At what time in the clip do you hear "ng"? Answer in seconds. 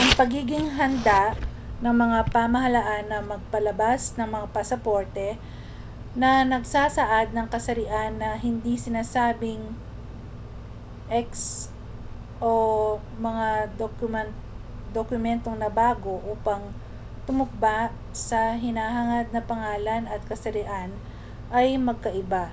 1.82-1.90, 4.14-4.28, 7.34-7.46